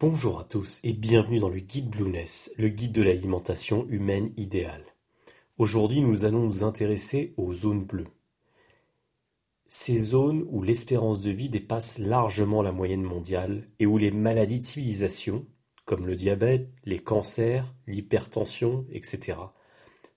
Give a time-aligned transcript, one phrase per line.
[0.00, 4.84] Bonjour à tous et bienvenue dans le guide Blueness, le guide de l'alimentation humaine idéale.
[5.56, 8.06] Aujourd'hui, nous allons nous intéresser aux zones bleues.
[9.66, 14.60] Ces zones où l'espérance de vie dépasse largement la moyenne mondiale et où les maladies
[14.60, 15.44] de civilisation,
[15.84, 19.36] comme le diabète, les cancers, l'hypertension, etc.,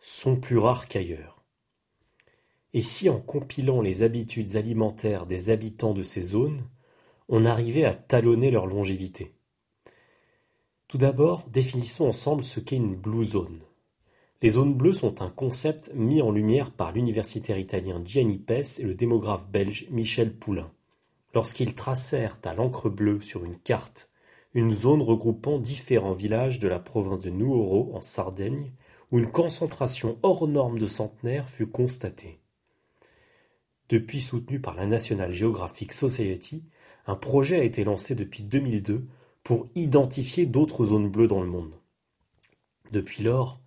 [0.00, 1.44] sont plus rares qu'ailleurs.
[2.72, 6.62] Et si en compilant les habitudes alimentaires des habitants de ces zones,
[7.28, 9.35] on arrivait à talonner leur longévité?
[10.88, 13.60] Tout d'abord, définissons ensemble ce qu'est une Blue Zone.
[14.42, 18.84] Les zones bleues sont un concept mis en lumière par l'universitaire italien Gianni Pes et
[18.84, 20.70] le démographe belge Michel Poulain,
[21.34, 24.10] lorsqu'ils tracèrent à l'encre bleue sur une carte
[24.56, 28.72] une zone regroupant différents villages de la province de Nuoro en Sardaigne,
[29.12, 32.40] où une concentration hors norme de centenaires fut constatée.
[33.90, 36.64] Depuis soutenu par la National Geographic Society,
[37.06, 39.06] un projet a été lancé depuis 2002
[39.46, 41.70] pour identifier d'autres zones bleues dans le monde.
[42.90, 43.60] Depuis lors,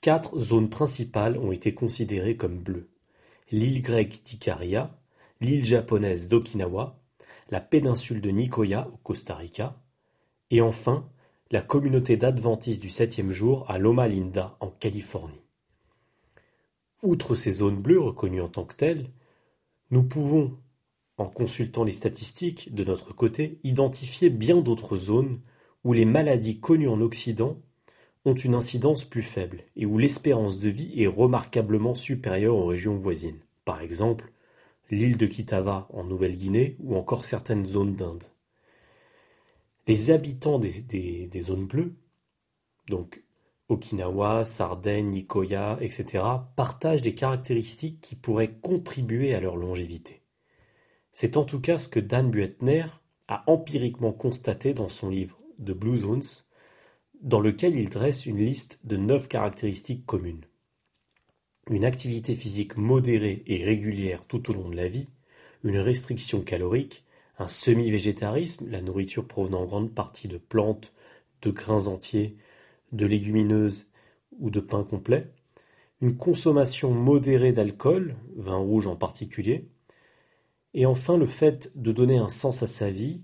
[0.00, 2.90] quatre zones principales ont été considérées comme bleues.
[3.52, 4.98] L'île grecque d'Ikaria,
[5.40, 7.00] l'île japonaise d'Okinawa,
[7.50, 9.80] la péninsule de Nicoya au Costa Rica,
[10.50, 11.08] et enfin
[11.52, 15.44] la communauté d'adventistes du septième jour à Loma Linda en Californie.
[17.04, 19.08] Outre ces zones bleues reconnues en tant que telles,
[19.92, 20.58] nous pouvons
[21.18, 25.40] en consultant les statistiques, de notre côté, identifier bien d'autres zones
[25.84, 27.58] où les maladies connues en Occident
[28.24, 32.96] ont une incidence plus faible et où l'espérance de vie est remarquablement supérieure aux régions
[32.96, 33.40] voisines.
[33.64, 34.32] Par exemple,
[34.90, 38.24] l'île de Kitava en Nouvelle-Guinée ou encore certaines zones d'Inde.
[39.88, 41.96] Les habitants des, zones bleues,
[42.88, 43.24] donc
[43.68, 46.24] Okinawa, Sardaigne, Nicoya, etc.,
[46.54, 50.21] partagent des caractéristiques qui pourraient contribuer à leur longévité.
[51.22, 52.86] C'est en tout cas ce que Dan Buettner
[53.28, 56.24] a empiriquement constaté dans son livre The Blue Zones,
[57.20, 60.44] dans lequel il dresse une liste de neuf caractéristiques communes.
[61.70, 65.06] Une activité physique modérée et régulière tout au long de la vie,
[65.62, 67.04] une restriction calorique,
[67.38, 70.92] un semi-végétarisme, la nourriture provenant en grande partie de plantes,
[71.42, 72.36] de grains entiers,
[72.90, 73.86] de légumineuses
[74.40, 75.30] ou de pain complet,
[76.00, 79.68] une consommation modérée d'alcool, vin rouge en particulier,
[80.74, 83.20] et enfin le fait de donner un sens à sa vie,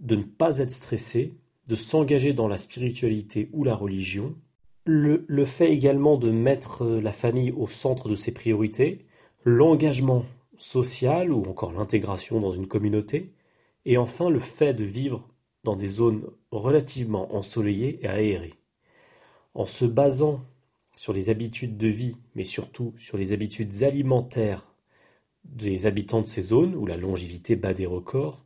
[0.00, 1.34] de ne pas être stressé,
[1.68, 4.34] de s'engager dans la spiritualité ou la religion,
[4.84, 9.04] le, fait également de mettre la famille au centre de ses priorités,
[9.44, 10.24] l'engagement
[10.56, 13.32] social ou encore l'intégration dans une communauté,
[13.84, 15.28] et enfin le fait de vivre
[15.64, 18.54] dans des zones relativement ensoleillées et aérées.
[19.54, 20.40] En se basant
[20.94, 24.68] sur les habitudes de vie, mais surtout sur les habitudes alimentaires
[25.50, 28.44] des habitants de ces zones où la longévité bat des records,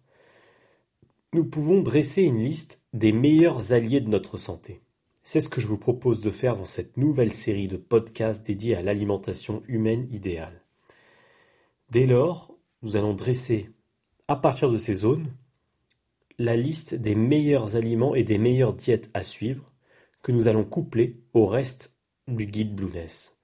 [1.33, 4.81] nous pouvons dresser une liste des meilleurs alliés de notre santé.
[5.23, 8.75] C'est ce que je vous propose de faire dans cette nouvelle série de podcasts dédiés
[8.75, 10.65] à l'alimentation humaine idéale.
[11.91, 12.53] Dès lors,
[12.83, 13.71] nous allons dresser,
[14.27, 15.33] à partir de ces zones,
[16.39, 19.71] la liste des meilleurs aliments et des meilleures diètes à suivre
[20.23, 21.97] que nous allons coupler au reste
[22.27, 23.37] du guide Blueness.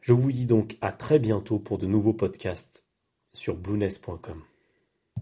[0.00, 2.84] Je vous dis donc à très bientôt pour de nouveaux podcasts
[3.34, 4.53] sur blueness.com.